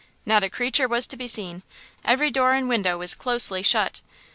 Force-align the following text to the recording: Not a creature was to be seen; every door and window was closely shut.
Not 0.25 0.43
a 0.43 0.49
creature 0.49 0.87
was 0.87 1.05
to 1.05 1.15
be 1.15 1.27
seen; 1.27 1.61
every 2.03 2.31
door 2.31 2.53
and 2.55 2.67
window 2.67 2.97
was 2.97 3.13
closely 3.13 3.61
shut. 3.61 4.01